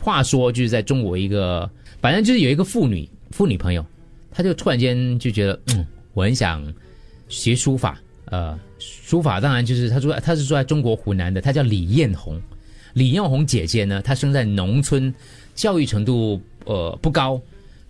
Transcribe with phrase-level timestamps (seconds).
[0.00, 1.70] 话说就是在中国一个，
[2.00, 3.84] 反正就是有一个妇女妇女朋友，
[4.30, 6.64] 她就突然间就觉得，嗯，我很想
[7.28, 8.00] 学书法。
[8.26, 12.40] 呃，书法当然就是她住，她是住在中国湖南的，她叫李艳红。
[12.94, 15.12] 李艳红姐姐呢，她生在农村，
[15.54, 17.40] 教育程度呃不高，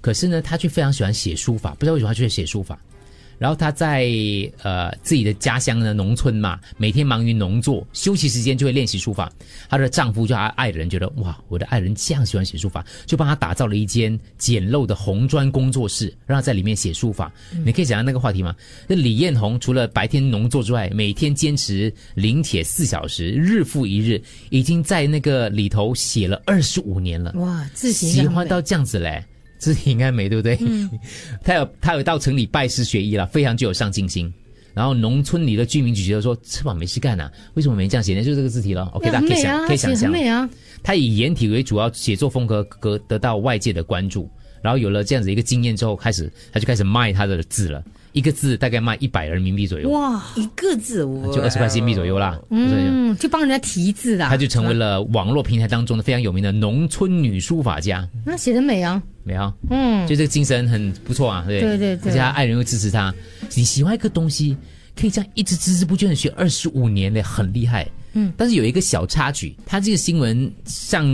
[0.01, 2.79] 可是呢，她却非常喜欢写书法，不知道为什么她却写书法。
[3.41, 4.07] 然后她在
[4.63, 9.33] 呃自己的家乡呢，农村嘛，每天忙于农作，休息时间就会练习书法。
[9.71, 17.33] 她的丈夫就她爱人觉得哇，我的爱人这样喜欢写书法，就帮她打造了一间简陋的红砖工作室，让她在里面写书法。
[17.65, 18.55] 你可以想象那个话题吗？
[18.87, 27.33] 那李彦宏除了白天农作之外，每天坚持临帖四小时，日复一日，已经在那个里头写了二十五年了。
[27.37, 29.25] 哇，字形喜欢到这样子嘞，
[29.61, 30.59] 字体应该美，对不对？
[30.61, 30.91] 嗯，
[31.45, 34.33] 他有他有到城里拜师学艺了，非常具有上进心。
[34.73, 38.23] 然后农村里的居民就觉得说，吃饱没事干呐、为什么没这样写呢？
[38.23, 38.85] 就是这个字体了。
[38.95, 40.49] OK，大家可以想、可以想象，很美啊。
[40.83, 44.29] 他以颜体为主要写作风格，得得到外界的关注。
[44.63, 52.39] 然后有了这样子一个经验之后，开始他就开始卖他的字了，一个字大概卖一百人民币左右，哇，一个字我就二十块新币左右啦。
[52.51, 54.29] 嗯，就帮人家题字啦。
[54.29, 58.07] 他就成为了网络平台当中的非常有名的农村女书法家。
[58.25, 59.53] 那写的美啊，没有？
[59.71, 63.15] 嗯，就这个精神很不错啊，对对对对而且他爱人又支持他。
[63.55, 64.57] 你喜欢一个东西，
[64.97, 67.89] 可以这样一直孜孜不倦的学二十五年的，很厉害。
[68.13, 71.07] 嗯，但是有一个小插曲，他这个新闻上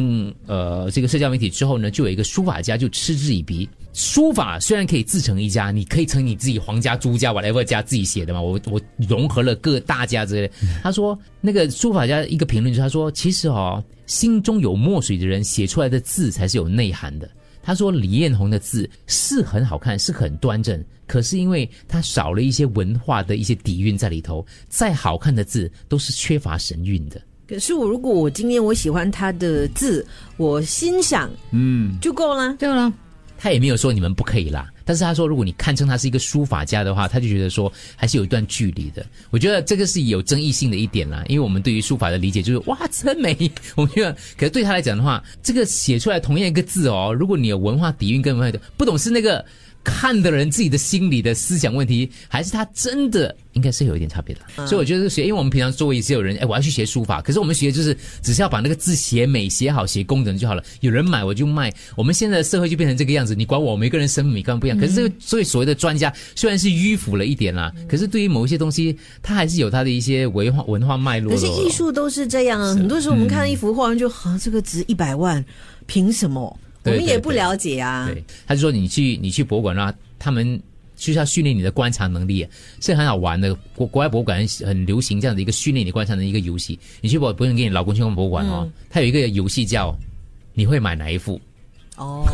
[0.46, 3.68] 呃这个社交媒体之后呢，就有一个书法家就嗤之以鼻。
[3.92, 10.54] 书法虽然可以自成一家，你可以成你自己皇家、朱家、whatever 家自己写的嘛，我我融合了各大家之类的。
[10.82, 17.28] 他说那个书法家一个评论就是他说，其实哦，心中有墨水的人写出来的字才是有内涵的。
[17.66, 27.20] 他说李彦宏的字是很好看，是很端正，可是因为他少了一些文化的一些底蕴在里头，再好看的字都是缺乏神韵的。
[27.48, 30.06] 可是我如果我今天我喜欢他的字，
[30.36, 32.54] 我欣赏嗯，就够了。
[32.54, 32.92] 对了，
[33.36, 39.04] 他也没有说你们不可以啦，但是他说，如果你看称他是一个书法家的话，他就觉得说还是有一段距离的。
[39.30, 43.36] 我觉得这个是有争议性的一点啦，因为我们对于书法的理解就是哇真美，
[43.74, 49.44] 我们觉得，可是对他来讲的话，这个写出来同样一个字哦，如果你有文化底蕴跟文化的，不懂是那个
[49.82, 54.66] 看的人自己的心理的思想问题，还是他真的应该是有一点差别的。
[54.66, 60.64] 所以我觉得学，因为我们平常周围也是有人，哎，我要去学书法，可是我们学就是只是要把那个字写美、写好、写工整就好了。
[60.80, 61.72] 有人买我就卖。
[61.94, 64.75] 我们现在的社会就变成这个样子，你管我，每个人审美观不一样。
[64.78, 71.32] 可是这个所以所谓的专家虽然是迂腐了一点啦，可是对于某一些东西，他还是有他的一些文化文化脉络。
[71.32, 75.44] 可是艺术都是这样啊，很多时候我们看一幅画，就啊这个值一百万，
[75.86, 76.58] 凭什么？
[76.84, 78.08] 我们也不了解啊。
[78.12, 80.60] 对，他就说你去你去博物馆啦，他们
[80.94, 82.46] 就是要训练你的观察能力，
[82.80, 83.52] 是很好玩的。
[83.74, 86.78] 国国外博物馆很很流行这样的一个训练你观察的一个游戏。
[87.00, 89.96] 你去博不用跟你老公去逛博物馆哦，它有一个游戏叫
[90.54, 91.40] 你会买哪一幅？
[91.96, 92.24] 哦，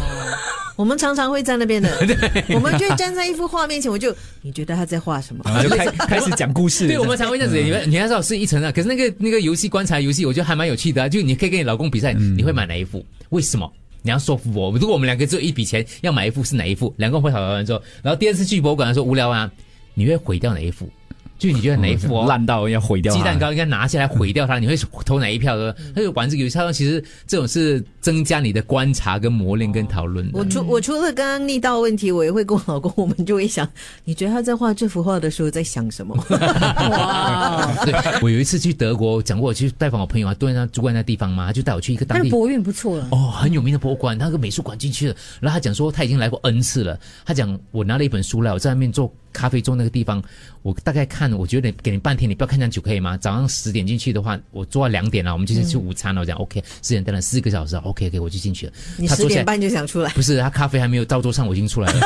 [0.76, 1.90] 我们常常会在那边的，
[2.54, 5.44] 我们就会站在一幅画面前，我就你觉得他在画什么？
[5.44, 6.86] 啊，就开 开始讲故事。
[6.86, 8.72] 对，我们常会这样子，你们你还知道是一层啊。
[8.72, 11.08] 可是那个那个游戏观察游戏，我觉得还蛮有趣的啊。
[11.08, 13.04] 就你可以跟你老公比赛，你会买哪一幅？
[13.30, 13.70] 为什么？
[14.04, 16.92] 你要说服我，如果我们两个只有一笔钱要买一幅是哪一幅？
[16.96, 19.48] 两个人会讨论完之后，然后第二次去博物馆的时候无聊啊，
[19.94, 20.88] 你会毁掉哪一幅？
[21.38, 22.26] 就你觉得哪一幅哦？
[22.28, 25.76] 烂到要毁掉它鸡蛋糕应该拿下来毁掉它，你会投哪一票的？
[25.94, 30.38] 他就玩这个游戏，他说其实这种是增加你的观察跟磨练跟讨论的。
[30.38, 33.68] 我除我除了刚刚逆道问题，我也会跟我老公，我们就会想，
[34.04, 36.14] 你觉得他在画这幅画的时候在想什么？
[36.30, 37.92] 哇，对，
[38.22, 43.08] 我有一次去德国，讲过我去拜访我朋友啊，蹲在那住在那地方嘛，他就带我去一个当地博运不错了。
[43.10, 45.16] 哦，很有名的博物馆，那个美术馆进去了。
[45.40, 46.98] 然后他讲说他已经来过 N 次了。
[47.24, 50.22] 他讲我拿了一本书来，我在那边做咖啡座那个地方，
[50.62, 53.16] 我大概看，我觉得给你半天，你不要看这样久可以吗？
[53.16, 56.20] 早上十点进去的话，我做到两点了，我们就是吃午餐了。
[56.20, 58.72] 我讲 OK，十点等了四个小时，OK OK，我就进去了。
[58.96, 60.10] 你十点半就想出来。
[60.10, 62.00] 不是他咖啡还没有到桌上，我已经出来了。